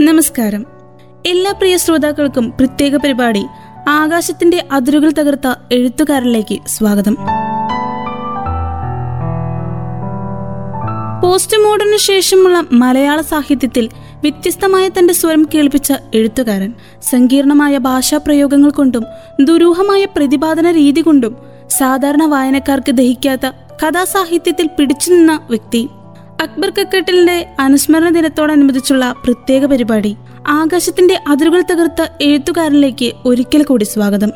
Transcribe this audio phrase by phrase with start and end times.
[0.00, 0.64] നമസ്കാരം.
[1.26, 3.46] എല്ലാ പ്രിയ ശ്രോതാക്കൾക്കും പ്രത്യേക പരിപാടി
[3.88, 7.14] ആകാശത്തിന്റെ അതിരുകൾ തകർത്ത എഴുത്തുകാരിലേക്ക് സ്വാഗതം.
[11.22, 13.88] പോസ്റ്റ് മോഡേണിന് ശേഷമുള്ള മലയാള സാഹിത്യത്തിൽ
[14.22, 19.04] വ്യത്യസ്തമായ തന്റെ സ്വരം കേൾപ്പിച്ച എഴുത്തുകാരൻ സങ്കീർണമായ ഭാഷാ പ്രയോഗങ്ങൾ കൊണ്ടും
[19.40, 21.36] ദുരൂഹമായ പ്രതിപാദന രീതി കൊണ്ടും
[21.68, 23.46] സാധാരണ വായനക്കാർക്ക് ദഹിക്കാത്ത
[23.84, 25.88] കഥാസാഹിത്യത്തിൽ പിടിച്ചു നിന്ന വ്യക്തി
[26.42, 30.16] അക്ബർ കക്കട്ടിലിന്റെ അനുസ്മരണ ദിനത്തോടനുബന്ധിച്ചുള്ള പ്രത്യേക പരിപാടി.
[30.48, 34.30] ആകാശത്തിന്റെ അതിരുകൾ തകർത്ത എഴുത്തുകാരനിലേക്ക് ഒരിക്കൽ കൂടി സ്വാഗതം.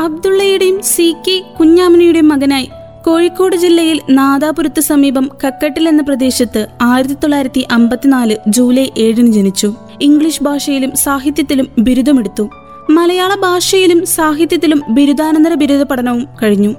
[0.00, 2.70] അബ്ദുള്ളയുടെയും സി കെ കുഞ്ഞാമനിയുടെയും മകനായി
[3.06, 9.74] കോഴിക്കോട് ജില്ലയിൽ നാദാപുരത്ത് സമീപം കക്കട്ടിൽ എന്ന പ്രദേശത്ത് ആയിരത്തി തൊള്ളായിരത്തി അമ്പത്തിനാല് ജൂലൈ ഏഴിന് ജനിച്ചു.
[10.02, 12.50] ഇംഗ്ലീഷ് ഭാഷയിലും സാഹിത്യത്തിലും ബിരുദമെടുത്തു.
[12.90, 16.74] മലയാള ഭാഷയിലും സാഹിത്യത്തിലും ബിരുദാനന്തര ബിരുദ പഠനവും കഴിഞ്ഞു.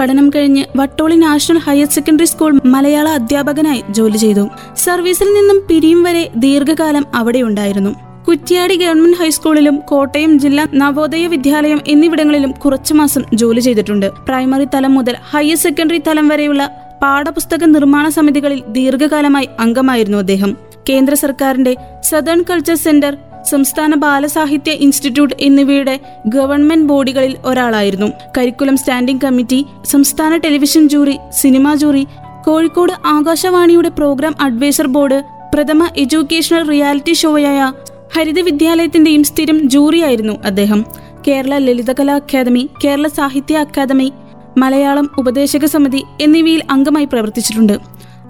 [0.00, 4.48] പഠനം കഴിഞ്ഞ് Vattoli national higher secondary school മലയാള അധ്യാപകനായി ജോലി ചെയ്തു.
[4.76, 7.90] സർവീസിൽ നിന്നും പിരിയും വരെ ദീർഘകാലം അവിടെയുണ്ടായിരുന്നു.
[8.28, 14.10] കുറ്റ്യാടി ഗവൺമെന്റ് ഹൈസ്കൂളിലും കോട്ടയം ജില്ലാ നവോദയ വിദ്യാലയം എന്നിവിടങ്ങളിലും കുറച്ചു മാസം ജോലി ചെയ്തിട്ടുണ്ട്.
[14.28, 16.70] പ്രൈമറി തലം മുതൽ ഹയർ സെക്കൻഡറി തലം വരെയുള്ള
[17.02, 20.56] പാഠപുസ്തക നിർമ്മാണ സമിതികളിൽ ദീർഘകാലമായി അംഗമായിരുന്നു അദ്ദേഹം.
[20.90, 28.06] കേന്ദ്ര സർക്കാരിന്റെ സദേൺ കൾച്ചർ സെന്റർ സംസ്ഥാന ബാലസാഹിത്യ ഇൻസ്റ്റിറ്റ്യൂട്ട് എന്നിവയുടെ ഗവൺമെന്റ് ബോഡികളിൽ ഒരാളായിരുന്നു.
[28.38, 32.06] കരിക്കുലം സ്റ്റാൻഡിംഗ് കമ്മിറ്റി സംസ്ഥാന television jury cinema jury
[32.46, 35.24] Kozhikode ആകാശവാണിയുടെ പ്രോഗ്രാം അഡ്വൈസർ ബോർഡ്
[35.54, 37.72] പ്രഥമ എഡ്യൂക്കേഷണൽ റിയാലിറ്റി ഷോയായ
[38.16, 40.84] ഹരിത വിദ്യാലയത്തിന്റെയും സ്ഥിരം ജൂറിയായിരുന്നു അദ്ദേഹം.
[41.28, 44.12] കേരള ലളിതകലാ അക്കാദമി കേരള സാഹിത്യ അക്കാദമി
[44.58, 47.80] മലയാളം ഉപദേശക സമിതി എന്നിവയിൽ അംഗമായി പ്രവർത്തിച്ചിട്ടുണ്ട്.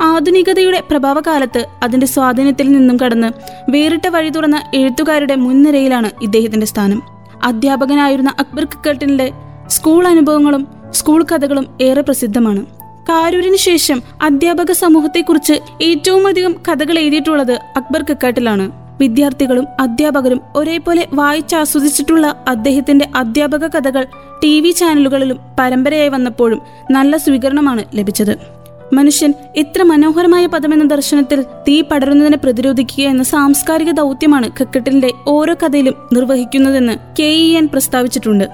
[0.00, 3.28] ആധുനികതയുടെ പ്രഭാവകാലത്ത് അതിന്റെ സ്വാധീനത്തിൽ നിന്നും കടന്ന്
[3.70, 7.02] വേറിട്ട വഴി തുറന്ന എഴുത്തുകാരുടെ മുൻനിരയിലാണ് ഇദ്ദേഹത്തിന്റെ സ്ഥാനം.
[7.42, 9.32] അധ്യാപകനായിരുന്ന അക്ബർ കിക്കട്ടിന്റെ
[9.66, 12.66] സ്കൂൾ അനുഭവങ്ങളും സ്കൂൾ കഥകളും ഏറെ പ്രസിദ്ധമാണ്.
[13.08, 18.70] കാരൂരിന് ശേഷം അധ്യാപക സമൂഹത്തെക്കുറിച്ച് ഏറ്റവും അധികം കഥകൾ എഴുതിയിട്ടുള്ളത് അക്ബർ കിക്കാട്ടിലാണ്
[19.00, 24.06] വിദ്യാർത്ഥികളും അധ്യാപകരും ഒരേപോലെ വായിച്ചാസ്വദിച്ചിട്ടുള്ള അദ്ദേഹത്തിന്റെ അധ്യാപക കഥകൾ
[24.42, 26.60] ടി ചാനലുകളിലും പരമ്പരയായി വന്നപ്പോഴും
[26.91, 28.59] നല്ല സ്വീകരണമാണ് ലഭിച്ചത്.
[28.92, 36.98] മനുഷ്യൻ ഇത്ര മനോഹരമായ പദമെന്ന ദർശനത്തിൽ തീ പടരുന്നതിനെ പ്രതിരോധിക്കുക എന്ന സാംസ്കാരിക ദൗത്യമാണ് കക്കട്ടിലിന്റെ ഓരോ കഥയിലും നിർവഹിക്കുന്നതെന്ന്
[37.18, 38.48] കെ ഇ എൻ പ്രസ്താവിച്ചിട്ടുണ്ട്.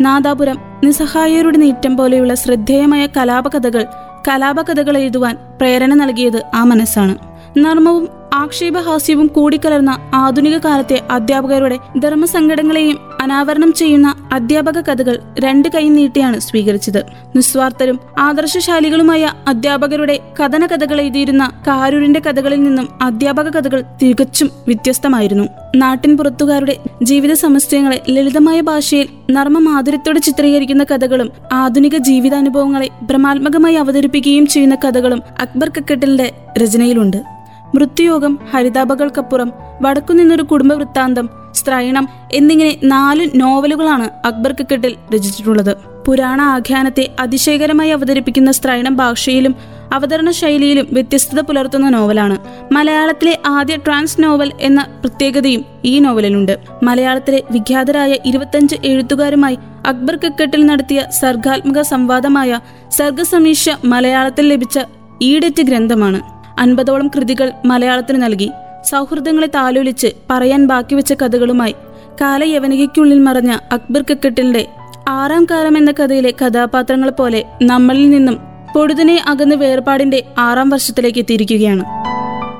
[0.00, 3.86] നാദാപുരം നിസ്സഹായരുടെ നീറ്റം പോലെയുള്ള ശ്രദ്ധേയമായ കലാപകഥകൾ
[4.28, 7.16] കലാപകഥകൾ എഴുതുവാൻ പ്രേരണ നൽകിയത് ആ മനസ്സാണ്.
[7.58, 17.04] നർമ്മവും ആക്ഷേപഹാസ്യവും കൂടിക്കലർന്ന ആധുനിക കാലത്തെ അധ്യാപകരുടെ ധർമ്മസങ്കടങ്ങളെയും അനാവരണം ചെയ്യുന്ന അധ്യാപക കഥകൾ രണ്ട് കൈ നീട്ടിയാണ് സ്വീകരിച്ചത്.
[17.36, 25.44] നിസ്വാർത്ഥരും ആദർശശാലികളുമായ അധ്യാപകരുടെ കഥന കഥകൾ എഴുതിയിരുന്ന കാരൂരിന്റെ കഥകളിൽ നിന്നും അധ്യാപക കഥകൾ തികച്ചും വ്യത്യസ്തമായിരുന്നു.
[25.76, 34.74] നാട്ടിൻ പുറത്തുകാരുടെ ജീവിത സമസ്യങ്ങളെ ലളിതമായ ഭാഷയിൽ നർമ്മ മാധുര്യത്തോടെ ചിത്രീകരിക്കുന്ന കഥകളും ആധുനിക ജീവിതാനുഭവങ്ങളെ ഭ്രമാത്മകമായി അവതരിപ്പിക്കുകയും ചെയ്യുന്ന
[34.74, 37.39] കഥകളും അക്ബർ കക്കട്ടിലിന്റെ രചനയിലുണ്ട്.
[37.74, 45.76] മൃത്യുയോഗം ഹരിതാപകൾക്കപ്പുറം വടക്കുനിന്നൊരു കുടുംബ വൃത്താന്തം സ്ത്രൈണം എന്നിങ്ങനെ നാല് നോവലുകളാണ് അക്ബർ ക്രിക്കറ്റിൽ രചിച്ചിട്ടുള്ളത്.
[46.06, 49.54] പുരാണ ആഖ്യാനത്തെ അതിശയകരമായി അവതരിപ്പിക്കുന്ന സ്ത്രൈണം ഭാഷയിലും
[49.92, 52.38] അവതരണ ശൈലിയിലും വ്യത്യസ്തത പുലർത്തുന്ന നോവലാണ്.
[52.72, 56.58] മലയാളത്തിലെ ആദ്യ ട്രാൻസ് നോവൽ എന്ന പ്രത്യേകതയും ഈ നോവലിലുണ്ട്.
[56.82, 64.78] മലയാളത്തിലെ വിഖ്യാതരായ ഇരുപത്തഞ്ച് എഴുത്തുകാരുമായി അക്ബർ ക്രിക്കറ്റിൽ നടത്തിയ സർഗാത്മക സംവാദമായ സർഗസമീക്ഷ മലയാളത്തിൽ ലഭിച്ച
[65.22, 66.29] ഈടറ്റ് ഗ്രന്ഥമാണ്.
[66.60, 68.50] അൻപതോളം കൃതികൾ മലയാളത്തിന് നൽകി.
[68.84, 71.74] സൗഹൃദങ്ങളെ താലോലിച്ച് പറയാൻ ബാക്കി വെച്ച കഥകളുമായി
[72.20, 74.68] കാലയവനികയ്ക്കുള്ളിൽ മറഞ്ഞ അക്ബർ കക്കട്ടിലിന്റെ
[75.08, 78.38] ആറാം കാലം എന്ന കഥയിലെ കഥാപാത്രങ്ങളെ പോലെ നമ്മളിൽ നിന്നും
[78.74, 81.84] പൊടുതിനെ അകന്ന് വേർപാടിന്റെ ആറാം വർഷത്തിലേക്ക് എത്തിയിരിക്കുകയാണ്.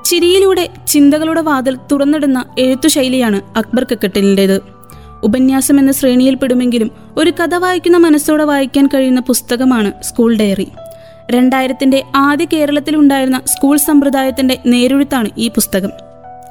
[0.05, 4.61] ചിരിയിലൂടെ ചിന്തകളുടെ വാതിൽ തുറന്നിടുന്ന എഴുത്തുശൈലിയാണ് അക്ബർ കക്കട്ടിലിന്റെത്.
[5.23, 10.69] ഉപന്യാസം എന്ന ശ്രേണിയിൽ പെടുമെങ്കിലും ഒരു കഥ വായിക്കുന്ന മനസ്സോടെ വായിക്കാൻ കഴിയുന്ന പുസ്തകമാണ് സ്കൂൾ ഡയറി.
[11.31, 15.91] രണ്ടായിരത്തിന്റെ ആദ്യ കേരളത്തിലുണ്ടായിരുന്ന സ്കൂൾ സമ്പ്രദായത്തിന്റെ നേരൊഴുത്താണ് ഈ പുസ്തകം.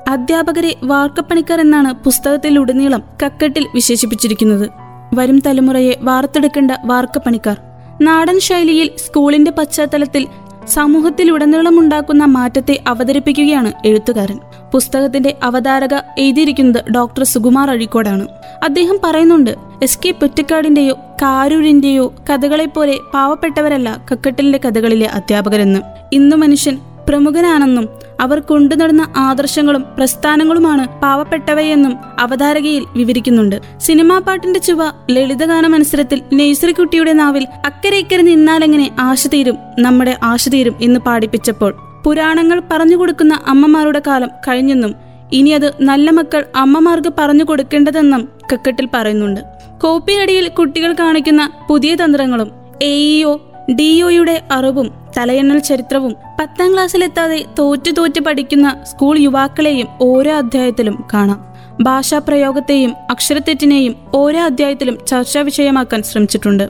[0.07, 4.69] അധ്യാപകരെ വാർക്കപ്പണിക്കാർ എന്നാണ് പുസ്തകത്തിലുടനീളം കക്കട്ടിൽ വിശേഷിപ്പിച്ചിരിക്കുന്നത്.
[5.13, 7.61] വരും തലമുറയെ വാർത്തെടുക്കേണ്ട വാർക്കപ്പണിക്കാർ.
[8.01, 10.27] നാടൻ ശൈലിയിൽ സ്കൂളിന്റെ പശ്ചാത്തലത്തിൽ
[10.67, 14.39] സമൂഹത്തിലുടനീളം ഉണ്ടാക്കുന്ന മാറ്റത്തെ അവതരിപ്പിക്കുകയാണ് എഴുത്തുകാരൻ.
[14.73, 18.27] പുസ്തകത്തിന്റെ അവതാരക എഴുതിയിരിക്കുന്നത് ഡോക്ടർ സുകുമാർ അഴീക്കോടാണ്.
[18.63, 19.51] അദ്ദേഹം പറയുന്നുണ്ട്
[19.83, 25.79] എസ് കെ പൊറ്റക്കാടിന്റെയോ കാരൂരിന്റെയോ കഥകളെപ്പോലെ പാവപ്പെട്ടവരല്ല കക്കട്ടലിന്റെ കഥകളിലെ അധ്യാപകരെന്ന്.
[26.13, 26.79] ഇന്ന് മനുഷ്യൻ
[27.09, 27.89] പ്രമുഖനാണെന്നും
[28.19, 33.55] അവർ കൊണ്ടുനടന്ന ആദർശങ്ങളും പ്രസ്ഥാനങ്ങളുമാണ് പാവപ്പെട്ടവയെന്നും അവതാരകയിൽ വിവരിക്കുന്നുണ്ട്.
[33.77, 34.77] സിനിമാ പാട്ടിന്റെ ചുവ
[35.11, 42.61] ലളിതഗാന മത്സരത്തിൽ നെയ്സറിക്കുട്ടിയുടെ നാവിൽ അക്കരെ ഇക്കരെ നിന്നാലെങ്ങനെ ആശ തീരും നമ്മുടെ ആശ തീരും എന്ന് പാടിപ്പിച്ചപ്പോൾ പുരാണങ്ങൾ
[42.71, 44.95] പറഞ്ഞു കൊടുക്കുന്ന അമ്മമാരുടെ കാലം കഴിഞ്ഞെന്നും
[45.33, 49.41] ഇനി അത് നല്ല മക്കൾ അമ്മമാർക്ക് പറഞ്ഞു കൊടുക്കേണ്ടതെന്നും കക്കട്ടിൽ പറയുന്നുണ്ട്.
[49.83, 52.51] കോപ്പിയടിയിൽ കുട്ടികൾ കാണിക്കുന്ന പുതിയ തന്ത്രങ്ങളും
[52.81, 53.37] എഇഒ
[53.71, 61.49] ഡിഒയുടെ അറിവും തലയെണ്ണൽ ചരിത്രവും പത്താം ക്ലാസ്സിലെത്താതെ തോറ്റു തോറ്റു പഠിക്കുന്ന സ്കൂൾ യുവാക്കളെയും ഓരോ അധ്യായത്തിലും കാണാം.
[61.81, 66.69] ഭാഷാ പ്രയോഗത്തെയും അക്ഷരത്തെറ്റിനെയും ഓരോ അധ്യായത്തിലും ചർച്ചാ വിഷയമാക്കാൻ ശ്രമിച്ചിട്ടുണ്ട്.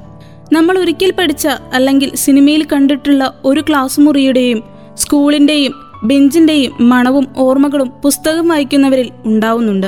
[0.54, 5.74] നമ്മൾ ഒരിക്കൽ പഠിച്ച അല്ലെങ്കിൽ സിനിമയിൽ കണ്ടിട്ടുള്ള ഒരു ക്ലാസ് മുറിയുടെയും സ്കൂളിന്റെയും
[6.04, 9.88] ബെഞ്ചിന്റെയും മണവും ഓർമ്മകളും പുസ്തകം വായിക്കുന്നവരിൽ ഉണ്ടാവുന്നുണ്ട്.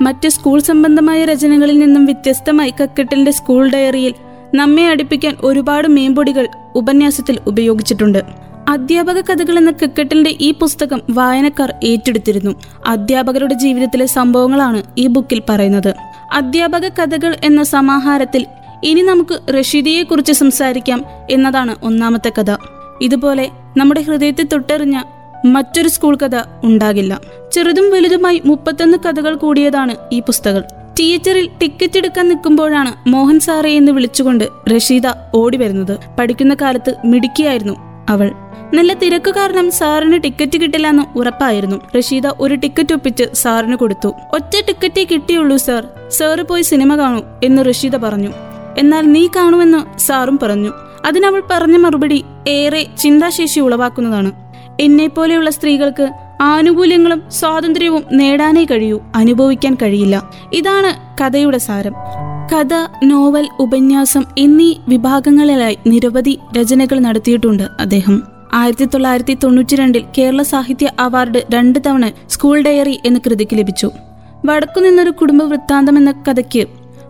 [0.00, 4.14] മറ്റ് സ്കൂൾ സംബന്ധമായ രചനകളിൽ നിന്നും വ്യത്യസ്തമായി കക്കെട്ടിന്റെ സ്കൂൾ ഡയറിയിൽ
[4.54, 8.22] നമ്മെ അടുപ്പിക്കാൻ ഒരുപാട് മേമ്പൊടികൾ ഉപന്യാസത്തിൽ ഉപയോഗിച്ചിട്ടുണ്ട്.
[8.68, 12.54] അധ്യാപക കഥകൾ എന്ന ക്രിക്കറ്റിന്റെ ഈ പുസ്തകം വായനക്കാർ ഏറ്റെടുത്തിരുന്നു.
[12.86, 15.94] അധ്യാപകരുടെ ജീവിതത്തിലെ സംഭവങ്ങളാണ് ഈ ബുക്കിൽ പറയുന്നത്.
[16.32, 18.46] അധ്യാപക കഥകൾ എന്ന സമാഹാരത്തിൽ
[18.84, 22.56] ഇനി നമുക്ക് റഷീദിയെക്കുറിച്ച് സംസാരിക്കാം എന്നതാണ് ഒന്നാമത്തെ കഥ.
[23.02, 25.02] ഇതുപോലെ നമ്മുടെ ഹൃദയത്തെ തൊട്ടെറിഞ്ഞ
[25.44, 27.20] മറ്റൊരു സ്കൂൾ കഥ ഉണ്ടാകില്ല.
[27.52, 30.62] ചെറുതും വലുതുമായി മുപ്പത്തൊന്ന് കഥകൾ കൂടിയതാണ് ഈ പുസ്തകം.
[31.00, 34.44] തിയേറ്ററിൽ ടിക്കറ്റ് എടുക്കാൻ നിൽക്കുമ്പോഴാണ് മോഹൻ സാറെ എന്ന് വിളിച്ചുകൊണ്ട്
[34.76, 35.02] റഷീദ
[35.34, 35.98] ഓടി വരുന്നത്.
[36.18, 38.30] പഠിക്കുന്ന കാലത്ത് മിടുക്കിയായിരുന്നു അവൾ.
[38.74, 41.76] നല്ല തിരക്ക് കാരണം സാറിന് ടിക്കറ്റ് കിട്ടില്ലെന്ന് ഉറപ്പായിരുന്നു.
[41.98, 44.08] റഷീദ ഒരു ടിക്കറ്റ് ഒപ്പിച്ച് സാറിന് കൊടുത്തു.
[44.08, 45.88] ഒറ്റ ടിക്കറ്റേ കിട്ടിയുള്ളൂ സാർ.
[46.08, 48.32] സാറ് പോയി സിനിമ കാണൂ എന്ന് റഷീദ പറഞ്ഞു.
[48.78, 50.72] എന്നാൽ നീ കാണുമെന്ന് സാറും പറഞ്ഞു.
[51.06, 54.32] അതിനവൾ പറഞ്ഞ മറുപടി ഏറെ ചിന്താശേഷി ഉളവാക്കുന്നതാണ്.
[54.80, 56.10] എന്നെപ്പോലെയുള്ള സ്ത്രീകൾക്ക്
[56.40, 60.30] ആനുകൂല്യങ്ങളും സ്വാതന്ത്ര്യവും നേടാനേ കഴിയൂ അനുഭവിക്കാൻ കഴിയില്ല.
[60.52, 61.92] ഇതാണ് കഥയുടെ സാരം.
[62.52, 62.74] കഥ
[63.04, 68.22] നോവൽ ഉപന്യാസം എന്നീ വിഭാഗങ്ങളിലായി നിരവധി രചനകൾ നടത്തിയിട്ടുണ്ട് അദ്ദേഹം.
[68.52, 73.90] ആയിരത്തി തൊള്ളായിരത്തി തൊണ്ണൂറ്റി രണ്ടിൽ കേരള സാഹിത്യ അവാർഡ് രണ്ട് തവണ സ്കൂൾ ഡയറി എന്ന കൃതിക്ക് ലഭിച്ചു.
[74.44, 76.66] വടക്കു നിന്നൊരു കുടുംബ വൃത്താന്തം എന്ന കഥയ്ക്ക്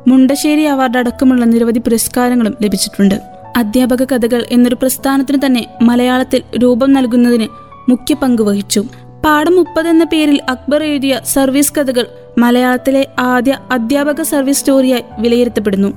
[0.09, 3.36] മുണ്ടശ്ശേരി അവാർഡ് അടക്കമുള്ള നിരവധി പുരസ്കാരങ്ങളും ലഭിച്ചിട്ടുണ്ട്.
[3.57, 7.47] അധ്യാപക കഥകൾ എന്നൊരു പ്രസ്ഥാനത്തിന് തന്നെ മലയാളത്തിൽ രൂപം നൽകുന്നതിന്
[7.89, 8.85] മുഖ്യ പങ്ക് വഹിച്ചു.
[9.25, 12.07] പാഠം മുപ്പത് എന്ന പേരിൽ അക്ബർ എഴുതിയ സർവീസ് കഥകൾ
[12.39, 15.89] മലയാളത്തിലെ ആദ്യ അധ്യാപക സർവീസ് സ്റ്റോറിയായി വിലയിരുത്തപ്പെടുന്നു.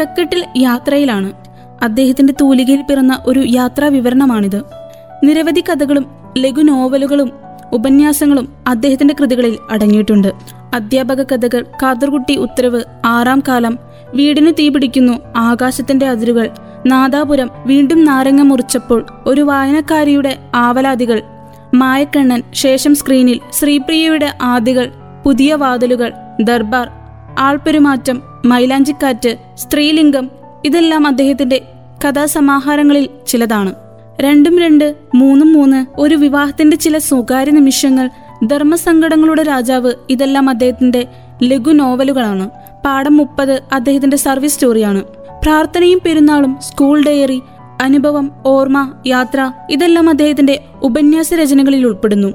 [0.00, 1.32] കക്കട്ടിൽ യാത്രയിലാണ്.
[1.82, 4.62] അദ്ദേഹത്തിന്റെ തൂലികയിൽ പിറന്ന ഒരു യാത്രാ വിവരണമാണിത്.
[5.24, 6.06] നിരവധി കഥകളും
[6.38, 7.32] ലഘു നോവലുകളും
[7.72, 10.32] ഉപന്യാസങ്ങളും അദ്ദേഹത്തിന്റെ കൃതികളിൽ അടങ്ങിയിട്ടുണ്ട്.
[10.74, 13.78] അധ്യാപക കഥകൾ കാതർകുട്ടി ഉത്തരവ് ആറാം കാലം
[14.14, 16.50] വീടിന് തീപിടിക്കുന്നു ആകാശത്തിന്റെ അതിരുകൾ
[16.86, 21.22] നാദാപുരം വീണ്ടും നാരങ്ങ മുറിച്ചപ്പോൾ ഒരു വായനക്കാരിയുടെ ആവലാതികൾ
[21.74, 24.92] മായക്കണ്ണൻ ശേഷം സ്ക്രീനിൽ ശ്രീപ്രിയയുടെ ആദികൾ
[25.24, 26.90] പുതിയ വാതിലുകൾ ദർബാർ
[27.38, 30.30] ആൾപെരുമാറ്റം മൈലാഞ്ചിക്കാറ്റ് സ്ത്രീലിംഗം
[30.64, 31.62] ഇതെല്ലാം അദ്ദേഹത്തിന്റെ
[32.04, 33.74] കഥാസമാഹാരങ്ങളിൽ ചിലതാണ്.
[34.20, 38.10] രണ്ടും രണ്ട് മൂന്നും മൂന്ന് ഒരു വിവാഹത്തിന്റെ ചില സ്വകാര്യ നിമിഷങ്ങൾ
[38.46, 41.06] ധർമ്മസങ്കടങ്ങളുടെ രാജാവ് ഇതെല്ലാം അദ്ദേഹത്തിന്റെ
[41.42, 42.50] ലഘു നോവലുകളാണ്.
[42.84, 45.02] പാഠം മുപ്പത് അദ്ദേഹത്തിന്റെ സർവീസ് സ്റ്റോറിയാണ്.
[45.42, 47.42] പ്രാർത്ഥനയും പെരുന്നാളും സ്കൂൾ ഡയറി
[47.82, 52.32] അനുഭവം ഓർമ്മ യാത്ര ഇതെല്ലാം അദ്ദേഹത്തിന്റെ ഉപന്യാസ രചനകളിൽ ഉൾപ്പെടുന്നു.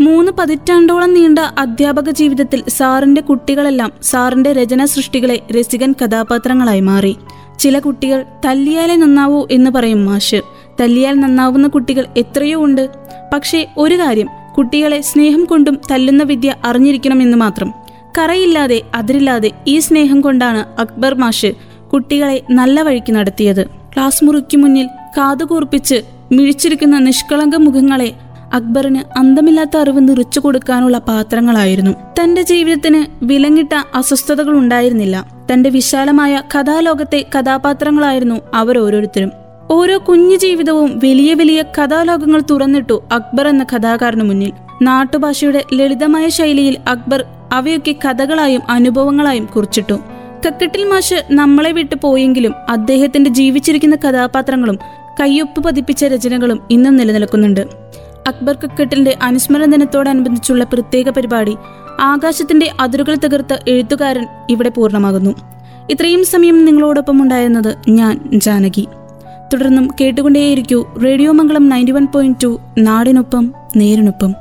[0.00, 7.16] മൂന്ന് പതിറ്റാണ്ടോളം നീണ്ട അധ്യാപക ജീവിതത്തിൽ സാറിന്റെ കുട്ടികളെല്ലാം സാറിന്റെ രചനാ സൃഷ്ടികളെ രസികൻ കഥാപാത്രങ്ങളായി മാറി.
[7.58, 10.42] ചില കുട്ടികൾ തല്ലിയാലേ നന്നാവൂ എന്ന് പറയും മാഷ്.
[10.80, 12.88] തല്ലിയാൽ നന്നാവുന്ന കുട്ടികൾ എത്രയോ ഉണ്ട്.
[13.34, 14.28] പക്ഷേ ഒരു കാര്യം
[14.58, 17.74] കുട്ടികളെ സ്നേഹം കൊണ്ടും തല്ലുന്ന വിദ്യ അറിഞ്ഞിരിക്കണമെന്ന് മാത്രം.
[18.18, 21.52] കറയില്ലാതെ അതിരില്ലാതെ ഈ സ്നേഹം കൊണ്ടാണ് അക്ബർ മാഷ്
[21.92, 23.66] കുട്ടികളെ നല്ല വഴിക്ക് നടത്തിയത്.
[23.66, 26.02] ക്ലാസ് മുറിക്ക് മുന്നിൽ കാതുകൂർപ്പിച്ച്
[26.32, 28.12] മിഴിച്ചിരിക്കുന്ന നിഷ്കളങ്ക മുഖങ്ങളെ
[28.52, 31.90] അക്ബറിന് അന്തമില്ലാത്ത അറിവ് നിറച്ചു കൊടുക്കാനുള്ള പാത്രങ്ങളായിരുന്നു.
[31.90, 35.26] തന്റെ ജീവിതത്തിന് വിലങ്ങിട്ട അസ്വസ്ഥതകൾ ഉണ്ടായിരുന്നില്ല.
[35.52, 39.30] തന്റെ വിശാലമായ കഥാലോകത്തെ കഥാപാത്രങ്ങളായിരുന്നു അവർ ഓരോരുത്തരും.
[39.70, 44.52] ഓരോ കുഞ്ഞു ജീവിതവും വലിയ വലിയ കഥാലോകങ്ങൾ തുറന്നിട്ടു അക്ബർ എന്ന കഥാകാരന് മുന്നിൽ.
[44.82, 50.09] നാട്ടുഭാഷയുടെ ലളിതമായ ശൈലിയിൽ അക്ബർ അവയൊക്കെ കഥകളായും അനുഭവങ്ങളായും കുറിച്ചിട്ടു.
[50.46, 54.78] കക്കട്ടിൽ മാഷ് നമ്മളെ വിട്ട് പോയെങ്കിലും അദ്ദേഹത്തിന്റെ ജീവിച്ചിരിക്കുന്ന കഥാപാത്രങ്ങളും
[55.20, 57.60] കയ്യൊപ്പ് പതിപ്പിച്ച രചനകളും ഇന്നും നിലനിൽക്കുന്നുണ്ട്.
[58.26, 61.56] അക്ബർ കക്കട്ടിന്റെ അനുസ്മരണ ദിനത്തോടനുബന്ധിച്ചുള്ള പ്രത്യേക പരിപാടി
[62.00, 65.34] ആകാശത്തിന്റെ അതിരുകൾ തകർത്ത എഴുത്തുകാരൻ ഇവിടെ പൂർണമാകുന്നു.
[65.90, 68.88] ഇത്രയും സമയം നിങ്ങളോടൊപ്പം ഉണ്ടായിരുന്നത് ഞാൻ ജാനകി.
[69.52, 74.34] തുടർന്നും കേട്ടുകൊണ്ടേയിരിക്കൂ radio Mangalam ninety one point two നാടിനൊപ്പം നേരിനൊപ്പം.